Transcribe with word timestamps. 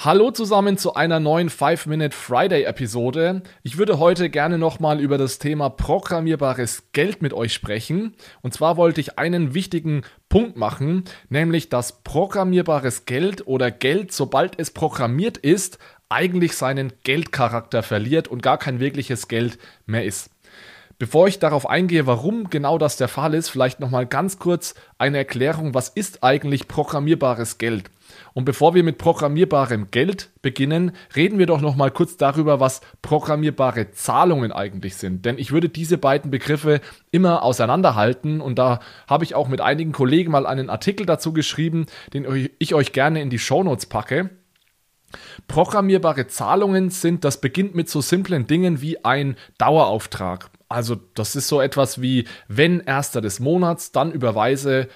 Hallo 0.00 0.30
zusammen 0.30 0.78
zu 0.78 0.94
einer 0.94 1.18
neuen 1.18 1.50
5-Minute 1.50 2.16
Friday 2.16 2.62
Episode. 2.62 3.42
Ich 3.64 3.78
würde 3.78 3.98
heute 3.98 4.30
gerne 4.30 4.56
nochmal 4.56 5.00
über 5.00 5.18
das 5.18 5.40
Thema 5.40 5.70
programmierbares 5.70 6.92
Geld 6.92 7.20
mit 7.20 7.32
euch 7.32 7.52
sprechen. 7.52 8.14
Und 8.40 8.54
zwar 8.54 8.76
wollte 8.76 9.00
ich 9.00 9.18
einen 9.18 9.54
wichtigen 9.54 10.02
Punkt 10.28 10.56
machen, 10.56 11.02
nämlich 11.30 11.68
dass 11.68 12.04
programmierbares 12.04 13.06
Geld 13.06 13.48
oder 13.48 13.72
Geld, 13.72 14.12
sobald 14.12 14.56
es 14.60 14.70
programmiert 14.70 15.36
ist, 15.36 15.80
eigentlich 16.08 16.52
seinen 16.52 16.92
Geldcharakter 17.02 17.82
verliert 17.82 18.28
und 18.28 18.40
gar 18.40 18.58
kein 18.58 18.78
wirkliches 18.78 19.26
Geld 19.26 19.58
mehr 19.84 20.04
ist. 20.04 20.30
Bevor 21.00 21.26
ich 21.26 21.40
darauf 21.40 21.68
eingehe, 21.68 22.06
warum 22.06 22.50
genau 22.50 22.78
das 22.78 22.98
der 22.98 23.08
Fall 23.08 23.34
ist, 23.34 23.48
vielleicht 23.48 23.80
nochmal 23.80 24.06
ganz 24.06 24.38
kurz 24.38 24.76
eine 24.96 25.18
Erklärung, 25.18 25.74
was 25.74 25.88
ist 25.88 26.22
eigentlich 26.22 26.68
programmierbares 26.68 27.58
Geld? 27.58 27.90
Und 28.34 28.44
bevor 28.44 28.74
wir 28.74 28.84
mit 28.84 28.98
programmierbarem 28.98 29.90
Geld 29.90 30.30
beginnen, 30.42 30.92
reden 31.14 31.38
wir 31.38 31.46
doch 31.46 31.60
noch 31.60 31.76
mal 31.76 31.90
kurz 31.90 32.16
darüber, 32.16 32.60
was 32.60 32.80
programmierbare 33.02 33.90
Zahlungen 33.90 34.52
eigentlich 34.52 34.96
sind. 34.96 35.24
Denn 35.24 35.38
ich 35.38 35.52
würde 35.52 35.68
diese 35.68 35.98
beiden 35.98 36.30
Begriffe 36.30 36.80
immer 37.10 37.42
auseinanderhalten 37.42 38.40
und 38.40 38.58
da 38.58 38.80
habe 39.06 39.24
ich 39.24 39.34
auch 39.34 39.48
mit 39.48 39.60
einigen 39.60 39.92
Kollegen 39.92 40.32
mal 40.32 40.46
einen 40.46 40.70
Artikel 40.70 41.06
dazu 41.06 41.32
geschrieben, 41.32 41.86
den 42.12 42.48
ich 42.58 42.74
euch 42.74 42.92
gerne 42.92 43.20
in 43.22 43.30
die 43.30 43.38
Shownotes 43.38 43.86
packe. 43.86 44.30
Programmierbare 45.46 46.26
Zahlungen 46.26 46.90
sind, 46.90 47.24
das 47.24 47.40
beginnt 47.40 47.74
mit 47.74 47.88
so 47.88 48.00
simplen 48.00 48.46
Dingen 48.46 48.82
wie 48.82 49.04
ein 49.04 49.36
Dauerauftrag. 49.56 50.50
Also 50.68 50.96
das 51.14 51.34
ist 51.34 51.48
so 51.48 51.62
etwas 51.62 52.02
wie, 52.02 52.26
wenn 52.46 52.80
erster 52.80 53.22
des 53.22 53.40
Monats, 53.40 53.90
dann 53.90 54.12
überweise 54.12 54.88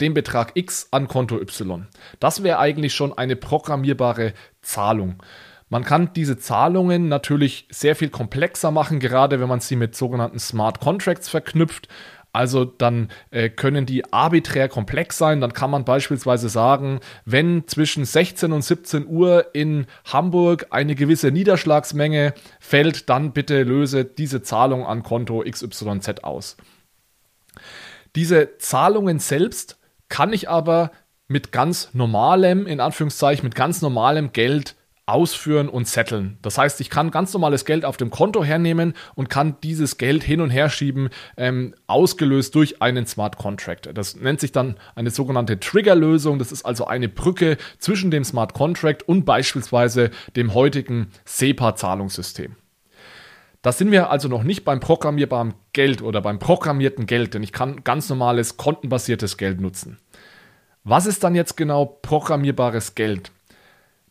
den 0.00 0.14
Betrag 0.14 0.52
X 0.54 0.88
an 0.90 1.08
Konto 1.08 1.40
Y. 1.40 1.86
Das 2.20 2.42
wäre 2.42 2.58
eigentlich 2.58 2.94
schon 2.94 3.16
eine 3.16 3.36
programmierbare 3.36 4.34
Zahlung. 4.62 5.22
Man 5.68 5.84
kann 5.84 6.12
diese 6.14 6.38
Zahlungen 6.38 7.08
natürlich 7.08 7.66
sehr 7.70 7.96
viel 7.96 8.10
komplexer 8.10 8.70
machen, 8.70 9.00
gerade 9.00 9.40
wenn 9.40 9.48
man 9.48 9.60
sie 9.60 9.76
mit 9.76 9.96
sogenannten 9.96 10.38
Smart 10.38 10.80
Contracts 10.80 11.28
verknüpft. 11.28 11.88
Also 12.32 12.64
dann 12.64 13.10
äh, 13.30 13.48
können 13.48 13.86
die 13.86 14.12
arbiträr 14.12 14.68
komplex 14.68 15.18
sein. 15.18 15.40
Dann 15.40 15.52
kann 15.52 15.70
man 15.70 15.84
beispielsweise 15.84 16.48
sagen, 16.48 16.98
wenn 17.24 17.66
zwischen 17.68 18.04
16 18.04 18.50
und 18.50 18.62
17 18.62 19.06
Uhr 19.06 19.54
in 19.54 19.86
Hamburg 20.04 20.66
eine 20.70 20.96
gewisse 20.96 21.30
Niederschlagsmenge 21.30 22.34
fällt, 22.58 23.08
dann 23.08 23.32
bitte 23.32 23.62
löse 23.62 24.04
diese 24.04 24.42
Zahlung 24.42 24.84
an 24.84 25.04
Konto 25.04 25.44
XYZ 25.48 26.24
aus. 26.24 26.56
Diese 28.16 28.58
Zahlungen 28.58 29.20
selbst 29.20 29.78
kann 30.08 30.32
ich 30.32 30.48
aber 30.48 30.90
mit 31.28 31.52
ganz 31.52 31.90
normalem, 31.94 32.66
in 32.66 32.80
Anführungszeichen, 32.80 33.44
mit 33.44 33.54
ganz 33.54 33.82
normalem 33.82 34.32
Geld 34.32 34.76
ausführen 35.06 35.68
und 35.68 35.86
setteln. 35.86 36.38
Das 36.40 36.56
heißt, 36.56 36.80
ich 36.80 36.88
kann 36.88 37.10
ganz 37.10 37.32
normales 37.34 37.66
Geld 37.66 37.84
auf 37.84 37.98
dem 37.98 38.10
Konto 38.10 38.42
hernehmen 38.42 38.94
und 39.14 39.28
kann 39.28 39.56
dieses 39.62 39.98
Geld 39.98 40.24
hin 40.24 40.40
und 40.40 40.48
her 40.48 40.70
schieben, 40.70 41.10
ähm, 41.36 41.74
ausgelöst 41.86 42.54
durch 42.54 42.80
einen 42.80 43.06
Smart 43.06 43.36
Contract. 43.36 43.90
Das 43.92 44.16
nennt 44.16 44.40
sich 44.40 44.52
dann 44.52 44.76
eine 44.94 45.10
sogenannte 45.10 45.60
Trigger-Lösung. 45.60 46.38
Das 46.38 46.52
ist 46.52 46.64
also 46.64 46.86
eine 46.86 47.10
Brücke 47.10 47.58
zwischen 47.78 48.10
dem 48.10 48.24
Smart 48.24 48.54
Contract 48.54 49.02
und 49.06 49.24
beispielsweise 49.26 50.10
dem 50.36 50.54
heutigen 50.54 51.10
SEPA-Zahlungssystem. 51.26 52.56
Da 53.64 53.72
sind 53.72 53.90
wir 53.90 54.10
also 54.10 54.28
noch 54.28 54.42
nicht 54.42 54.66
beim 54.66 54.78
programmierbaren 54.78 55.54
Geld 55.72 56.02
oder 56.02 56.20
beim 56.20 56.38
programmierten 56.38 57.06
Geld, 57.06 57.32
denn 57.32 57.42
ich 57.42 57.50
kann 57.50 57.82
ganz 57.82 58.10
normales 58.10 58.58
kontenbasiertes 58.58 59.38
Geld 59.38 59.58
nutzen. 59.58 59.98
Was 60.82 61.06
ist 61.06 61.24
dann 61.24 61.34
jetzt 61.34 61.56
genau 61.56 61.86
programmierbares 61.86 62.94
Geld? 62.94 63.32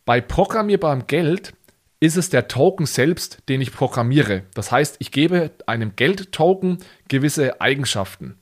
Bei 0.04 0.20
programmierbarem 0.20 1.06
Geld 1.06 1.54
ist 2.00 2.16
es 2.16 2.30
der 2.30 2.48
Token 2.48 2.86
selbst, 2.86 3.44
den 3.48 3.60
ich 3.60 3.72
programmiere. 3.72 4.42
Das 4.54 4.72
heißt, 4.72 4.96
ich 4.98 5.12
gebe 5.12 5.52
einem 5.66 5.94
Geldtoken 5.94 6.78
gewisse 7.06 7.60
Eigenschaften. 7.60 8.36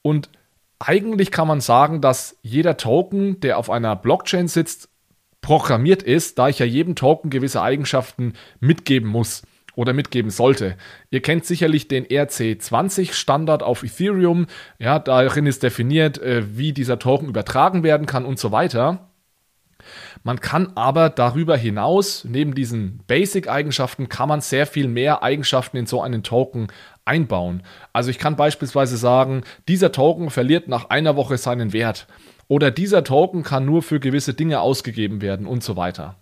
Und 0.00 0.30
eigentlich 0.78 1.30
kann 1.30 1.46
man 1.46 1.60
sagen, 1.60 2.00
dass 2.00 2.38
jeder 2.40 2.78
Token, 2.78 3.38
der 3.40 3.58
auf 3.58 3.68
einer 3.68 3.96
Blockchain 3.96 4.48
sitzt, 4.48 4.88
programmiert 5.42 6.02
ist, 6.02 6.38
da 6.38 6.48
ich 6.48 6.58
ja 6.58 6.64
jedem 6.64 6.94
Token 6.94 7.28
gewisse 7.28 7.60
Eigenschaften 7.60 8.32
mitgeben 8.60 9.10
muss 9.10 9.42
oder 9.74 9.92
mitgeben 9.92 10.30
sollte. 10.30 10.76
Ihr 11.10 11.22
kennt 11.22 11.46
sicherlich 11.46 11.88
den 11.88 12.06
RC20 12.06 13.12
Standard 13.12 13.62
auf 13.62 13.82
Ethereum. 13.82 14.46
Ja, 14.78 14.98
darin 14.98 15.46
ist 15.46 15.62
definiert, 15.62 16.18
äh, 16.18 16.56
wie 16.56 16.72
dieser 16.72 16.98
Token 16.98 17.28
übertragen 17.28 17.82
werden 17.82 18.06
kann 18.06 18.24
und 18.24 18.38
so 18.38 18.52
weiter. 18.52 19.08
Man 20.22 20.40
kann 20.40 20.72
aber 20.76 21.10
darüber 21.10 21.56
hinaus, 21.56 22.24
neben 22.24 22.54
diesen 22.54 23.00
Basic-Eigenschaften, 23.06 24.08
kann 24.08 24.28
man 24.28 24.40
sehr 24.40 24.66
viel 24.66 24.86
mehr 24.86 25.22
Eigenschaften 25.22 25.76
in 25.76 25.86
so 25.86 26.00
einen 26.00 26.22
Token 26.22 26.68
einbauen. 27.04 27.62
Also 27.92 28.10
ich 28.10 28.18
kann 28.18 28.36
beispielsweise 28.36 28.96
sagen, 28.96 29.42
dieser 29.66 29.90
Token 29.90 30.30
verliert 30.30 30.68
nach 30.68 30.90
einer 30.90 31.16
Woche 31.16 31.38
seinen 31.38 31.72
Wert. 31.72 32.06
Oder 32.48 32.70
dieser 32.70 33.02
Token 33.02 33.42
kann 33.42 33.64
nur 33.64 33.82
für 33.82 33.98
gewisse 33.98 34.34
Dinge 34.34 34.60
ausgegeben 34.60 35.22
werden 35.22 35.46
und 35.46 35.64
so 35.64 35.76
weiter. 35.76 36.16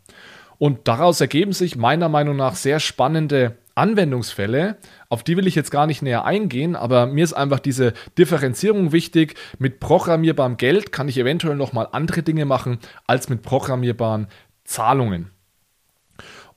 Und 0.60 0.88
daraus 0.88 1.22
ergeben 1.22 1.54
sich 1.54 1.76
meiner 1.76 2.10
Meinung 2.10 2.36
nach 2.36 2.54
sehr 2.54 2.80
spannende 2.80 3.56
Anwendungsfälle, 3.76 4.76
auf 5.08 5.24
die 5.24 5.38
will 5.38 5.46
ich 5.46 5.54
jetzt 5.54 5.70
gar 5.70 5.86
nicht 5.86 6.02
näher 6.02 6.26
eingehen, 6.26 6.76
aber 6.76 7.06
mir 7.06 7.24
ist 7.24 7.32
einfach 7.32 7.60
diese 7.60 7.94
Differenzierung 8.18 8.92
wichtig. 8.92 9.36
Mit 9.58 9.80
programmierbarem 9.80 10.58
Geld 10.58 10.92
kann 10.92 11.08
ich 11.08 11.16
eventuell 11.16 11.56
nochmal 11.56 11.88
andere 11.92 12.22
Dinge 12.22 12.44
machen 12.44 12.78
als 13.06 13.30
mit 13.30 13.40
programmierbaren 13.40 14.26
Zahlungen. 14.64 15.30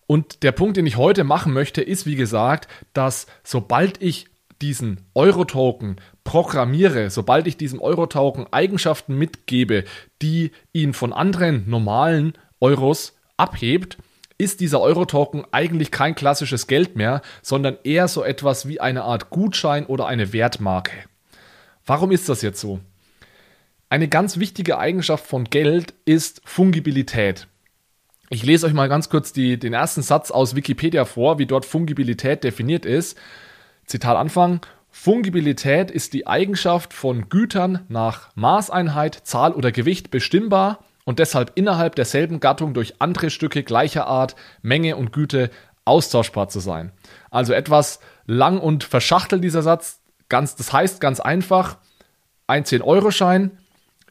Und 0.05 0.43
der 0.43 0.51
Punkt, 0.51 0.75
den 0.75 0.85
ich 0.85 0.97
heute 0.97 1.23
machen 1.23 1.53
möchte, 1.53 1.81
ist 1.81 2.05
wie 2.05 2.17
gesagt, 2.17 2.67
dass 2.91 3.25
sobald 3.41 4.01
ich 4.01 4.27
diesen 4.61 4.99
Euro-Token 5.15 5.95
programmiere, 6.25 7.09
sobald 7.09 7.47
ich 7.47 7.55
diesem 7.55 7.79
Euro-Token 7.79 8.47
Eigenschaften 8.51 9.17
mitgebe, 9.17 9.85
die 10.21 10.51
ihn 10.73 10.91
von 10.91 11.13
anderen 11.13 11.69
normalen 11.69 12.33
Euros 12.59 13.15
abhebt, 13.43 13.97
ist 14.37 14.59
dieser 14.59 14.81
Euro-Token 14.81 15.45
eigentlich 15.51 15.91
kein 15.91 16.15
klassisches 16.15 16.67
Geld 16.67 16.95
mehr, 16.95 17.21
sondern 17.41 17.77
eher 17.83 18.07
so 18.07 18.23
etwas 18.23 18.67
wie 18.67 18.79
eine 18.79 19.03
Art 19.03 19.29
Gutschein 19.29 19.85
oder 19.85 20.07
eine 20.07 20.33
Wertmarke. 20.33 20.93
Warum 21.85 22.11
ist 22.11 22.29
das 22.29 22.41
jetzt 22.41 22.59
so? 22.59 22.79
Eine 23.89 24.07
ganz 24.07 24.39
wichtige 24.39 24.79
Eigenschaft 24.79 25.27
von 25.27 25.45
Geld 25.45 25.93
ist 26.05 26.41
Fungibilität. 26.45 27.47
Ich 28.29 28.43
lese 28.43 28.65
euch 28.65 28.73
mal 28.73 28.89
ganz 28.89 29.09
kurz 29.09 29.33
die, 29.33 29.59
den 29.59 29.73
ersten 29.73 30.01
Satz 30.01 30.31
aus 30.31 30.55
Wikipedia 30.55 31.05
vor, 31.05 31.37
wie 31.37 31.45
dort 31.45 31.65
Fungibilität 31.65 32.43
definiert 32.43 32.85
ist. 32.85 33.17
Zitat 33.85 34.17
Anfang. 34.17 34.61
Fungibilität 34.89 35.91
ist 35.91 36.13
die 36.13 36.25
Eigenschaft 36.25 36.93
von 36.93 37.29
Gütern 37.29 37.85
nach 37.89 38.35
Maßeinheit, 38.35 39.15
Zahl 39.23 39.51
oder 39.51 39.71
Gewicht 39.71 40.09
bestimmbar 40.09 40.83
und 41.05 41.19
deshalb 41.19 41.51
innerhalb 41.55 41.95
derselben 41.95 42.39
Gattung 42.39 42.73
durch 42.73 42.95
andere 42.99 43.29
Stücke 43.29 43.63
gleicher 43.63 44.07
Art, 44.07 44.35
Menge 44.61 44.95
und 44.95 45.13
Güte 45.13 45.49
austauschbar 45.85 46.49
zu 46.49 46.59
sein. 46.59 46.91
Also 47.29 47.53
etwas 47.53 47.99
lang 48.25 48.59
und 48.59 48.83
verschachtelt 48.83 49.43
dieser 49.43 49.61
Satz. 49.61 50.01
Ganz, 50.29 50.55
das 50.55 50.71
heißt 50.71 51.01
ganz 51.01 51.19
einfach, 51.19 51.77
ein 52.47 52.63
10-Euro-Schein 52.63 53.57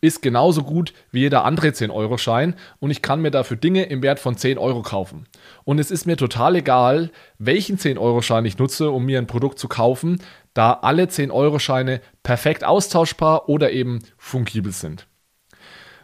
ist 0.03 0.21
genauso 0.21 0.65
gut 0.65 0.93
wie 1.13 1.21
jeder 1.21 1.45
andere 1.45 1.69
10-Euro-Schein 1.69 2.57
und 2.81 2.91
ich 2.91 3.03
kann 3.03 3.23
mir 3.23 3.31
dafür 3.31 3.57
Dinge 3.57 3.85
im 3.85 4.03
Wert 4.03 4.19
von 4.19 4.37
10 4.37 4.59
Euro 4.59 4.83
kaufen. 4.83 5.27
Und 5.65 5.79
es 5.79 5.93
ist 5.93 6.07
mir 6.07 6.17
total 6.17 6.57
egal, 6.57 7.11
welchen 7.39 7.79
10-Euro-Schein 7.79 8.45
ich 8.45 8.59
nutze, 8.59 8.91
um 8.91 9.07
mir 9.07 9.19
ein 9.19 9.29
Produkt 9.29 9.61
zu 9.61 9.69
kaufen, 9.69 10.21
da 10.55 10.73
alle 10.73 11.05
10-Euro-Scheine 11.05 12.01
perfekt 12.25 12.65
austauschbar 12.65 13.49
oder 13.49 13.71
eben 13.71 14.01
fungibel 14.19 14.73
sind. 14.73 15.07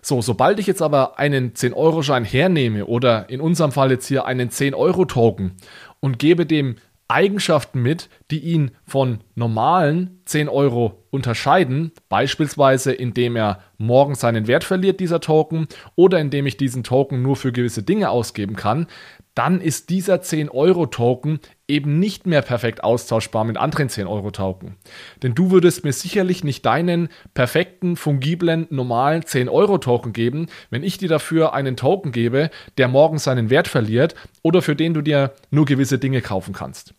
So, 0.08 0.22
sobald 0.22 0.58
ich 0.58 0.66
jetzt 0.66 0.80
aber 0.80 1.19
einen 1.19 1.52
10-Euro-Schein 1.52 2.24
hernehme 2.24 2.86
oder 2.86 3.28
in 3.28 3.42
unserem 3.42 3.72
Fall 3.72 3.91
jetzt 3.91 4.06
hier 4.06 4.24
einen 4.24 4.48
10-Euro-Token 4.48 5.53
und 6.00 6.18
gebe 6.18 6.47
dem 6.47 6.77
Eigenschaften 7.09 7.83
mit, 7.83 8.09
die 8.30 8.38
ihn 8.38 8.71
von 8.86 9.18
normalen 9.34 10.17
10 10.28 10.48
Euro 10.48 11.04
unterscheiden, 11.10 11.92
beispielsweise 12.09 12.92
indem 12.92 13.36
er 13.36 13.60
morgen 13.78 14.15
seinen 14.15 14.47
Wert 14.47 14.65
verliert, 14.65 15.01
dieser 15.01 15.21
Token, 15.21 15.69
oder 15.97 16.19
indem 16.21 16.47
ich 16.47 16.57
diesen 16.57 16.84
Token 16.84 17.22
nur 17.22 17.36
für 17.36 17.51
gewisse 17.51 17.83
Dinge 17.83 18.10
ausgeben 18.10 18.54
kann, 18.54 18.86
dann 19.34 19.60
ist 19.60 19.89
dieser 19.89 20.16
10-Euro-Token 20.16 21.39
eben 21.69 22.01
nicht 22.01 22.27
mehr 22.27 22.42
perfekt 22.42 22.83
austauschbar 22.83 23.45
mit 23.45 23.57
anderen 23.57 23.89
10-Euro-Token. 23.89 24.77
Denn 25.22 25.34
du 25.34 25.53
würdest 25.53 25.84
mir 25.84 25.92
sicherlich 25.92 26.42
nicht 26.42 26.66
deinen 26.66 27.09
perfekten, 27.34 27.95
fungiblen, 27.97 28.66
normalen 28.71 29.22
10-Euro-Token 29.22 30.13
geben, 30.13 30.48
wenn 30.71 30.83
ich 30.83 30.98
dir 30.98 31.09
dafür 31.09 31.54
einen 31.54 31.77
Token 31.77 32.10
gebe, 32.10 32.51
der 32.78 32.89
morgen 32.89 33.19
seinen 33.19 33.48
Wert 33.48 33.69
verliert 33.69 34.16
oder 34.42 34.60
für 34.60 34.74
den 34.74 34.92
du 34.92 35.03
dir 35.03 35.33
nur 35.51 35.66
gewisse 35.66 35.98
Dinge 35.98 36.21
kaufen 36.21 36.53
kannst. 36.53 36.95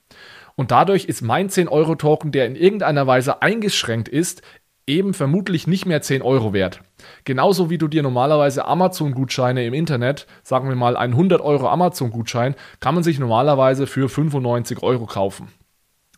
Und 0.60 0.72
dadurch 0.72 1.06
ist 1.06 1.22
mein 1.22 1.48
10-Euro-Token, 1.48 2.34
der 2.34 2.46
in 2.46 2.58
irgendeiner 2.58 3.08
Weise 3.08 3.42
eingeschränkt 3.42 4.10
ist, 4.10 4.42
eben 4.86 5.14
vermutlich 5.14 5.68
nicht 5.68 5.86
mehr 5.86 6.02
10 6.02 6.22
Euro 6.22 6.52
wert. 6.52 6.82
Genauso 7.24 7.70
wie 7.70 7.78
du 7.78 7.88
dir 7.88 8.04
normalerweise 8.04 8.66
Amazon-Gutscheine 8.66 9.66
im 9.66 9.74
Internet, 9.74 10.28
sagen 10.44 10.68
wir 10.68 10.76
mal 10.76 10.98
ein 10.98 11.12
100 11.12 11.40
Euro 11.40 11.70
Amazon-Gutschein, 11.70 12.56
kann 12.82 12.94
man 12.94 13.06
sich 13.06 13.20
normalerweise 13.20 13.88
für 13.88 14.10
95 14.10 14.84
Euro 14.84 15.06
kaufen. 15.06 15.48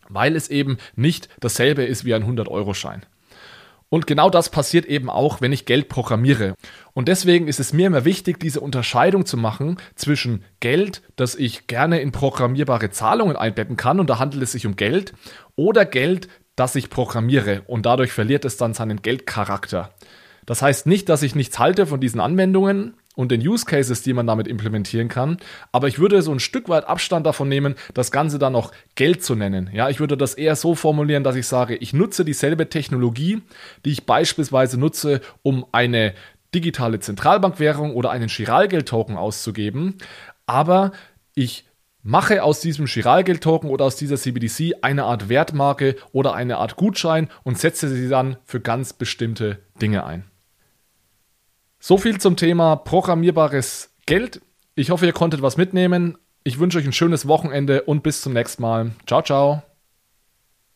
Weil 0.09 0.35
es 0.35 0.49
eben 0.49 0.77
nicht 0.95 1.29
dasselbe 1.39 1.83
ist 1.83 2.03
wie 2.03 2.15
ein 2.15 2.23
100-Euro-Schein. 2.23 3.05
Und 3.93 4.07
genau 4.07 4.29
das 4.29 4.49
passiert 4.49 4.85
eben 4.85 5.09
auch, 5.09 5.41
wenn 5.41 5.51
ich 5.51 5.65
Geld 5.65 5.89
programmiere. 5.89 6.55
Und 6.93 7.09
deswegen 7.09 7.49
ist 7.49 7.59
es 7.59 7.73
mir 7.73 7.87
immer 7.87 8.05
wichtig, 8.05 8.39
diese 8.39 8.61
Unterscheidung 8.61 9.25
zu 9.25 9.35
machen 9.35 9.77
zwischen 9.95 10.45
Geld, 10.61 11.01
das 11.17 11.35
ich 11.35 11.67
gerne 11.67 11.99
in 11.99 12.13
programmierbare 12.13 12.89
Zahlungen 12.91 13.35
einbetten 13.35 13.75
kann, 13.75 13.99
und 13.99 14.09
da 14.09 14.17
handelt 14.17 14.41
es 14.43 14.53
sich 14.53 14.65
um 14.65 14.77
Geld, 14.77 15.13
oder 15.57 15.83
Geld, 15.83 16.29
das 16.55 16.75
ich 16.75 16.89
programmiere 16.89 17.63
und 17.67 17.85
dadurch 17.85 18.13
verliert 18.13 18.45
es 18.45 18.55
dann 18.55 18.73
seinen 18.73 19.01
Geldcharakter. 19.01 19.93
Das 20.45 20.61
heißt 20.61 20.87
nicht, 20.87 21.09
dass 21.09 21.21
ich 21.21 21.35
nichts 21.35 21.59
halte 21.59 21.85
von 21.85 21.99
diesen 21.99 22.21
Anwendungen 22.21 22.95
und 23.15 23.31
den 23.31 23.45
Use 23.45 23.65
Cases, 23.65 24.01
die 24.01 24.13
man 24.13 24.27
damit 24.27 24.47
implementieren 24.47 25.07
kann, 25.09 25.37
aber 25.71 25.87
ich 25.87 25.99
würde 25.99 26.21
so 26.21 26.31
ein 26.31 26.39
Stück 26.39 26.69
weit 26.69 26.85
Abstand 26.85 27.25
davon 27.25 27.49
nehmen, 27.49 27.75
das 27.93 28.11
Ganze 28.11 28.39
dann 28.39 28.53
noch 28.53 28.71
Geld 28.95 29.23
zu 29.23 29.35
nennen. 29.35 29.69
Ja, 29.73 29.89
ich 29.89 29.99
würde 29.99 30.17
das 30.17 30.33
eher 30.33 30.55
so 30.55 30.75
formulieren, 30.75 31.23
dass 31.23 31.35
ich 31.35 31.47
sage, 31.47 31.75
ich 31.75 31.93
nutze 31.93 32.23
dieselbe 32.23 32.69
Technologie, 32.69 33.41
die 33.85 33.91
ich 33.91 34.05
beispielsweise 34.05 34.79
nutze, 34.79 35.21
um 35.43 35.65
eine 35.71 36.13
digitale 36.55 36.99
Zentralbankwährung 36.99 37.95
oder 37.95 38.11
einen 38.11 38.29
Chiralgeld-Token 38.29 39.17
auszugeben, 39.17 39.97
aber 40.45 40.91
ich 41.35 41.65
Mache 42.03 42.41
aus 42.41 42.61
diesem 42.61 42.87
Chiralgeld-Token 42.87 43.69
oder 43.69 43.85
aus 43.85 43.95
dieser 43.95 44.17
CBDC 44.17 44.77
eine 44.81 45.03
Art 45.03 45.29
Wertmarke 45.29 45.95
oder 46.11 46.33
eine 46.33 46.57
Art 46.57 46.75
Gutschein 46.75 47.29
und 47.43 47.59
setze 47.59 47.89
sie 47.89 48.09
dann 48.09 48.37
für 48.43 48.59
ganz 48.59 48.93
bestimmte 48.93 49.59
Dinge 49.79 50.03
ein. 50.03 50.30
So 51.83 51.97
viel 51.97 52.19
zum 52.19 52.37
Thema 52.37 52.75
programmierbares 52.75 53.89
Geld. 54.05 54.39
Ich 54.75 54.91
hoffe, 54.91 55.07
ihr 55.07 55.13
konntet 55.13 55.41
was 55.41 55.57
mitnehmen. 55.57 56.15
Ich 56.43 56.59
wünsche 56.59 56.77
euch 56.77 56.85
ein 56.85 56.93
schönes 56.93 57.27
Wochenende 57.27 57.81
und 57.81 58.03
bis 58.03 58.21
zum 58.21 58.33
nächsten 58.33 58.61
Mal. 58.61 58.91
Ciao, 59.07 59.23
ciao. 59.23 59.63